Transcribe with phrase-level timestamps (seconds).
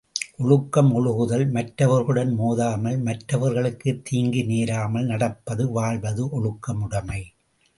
[0.37, 7.21] ஒழுக்கம் ஒழுகுதல், மற்றவர்களுடன் மோதாமல் மற்றவர்களுக்குத் தீங்கு நேராமல் நடப்பது வாழ்வது ஒழுக்க முடைமை.